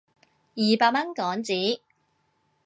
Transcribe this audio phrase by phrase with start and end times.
[0.55, 1.79] 二百蚊港紙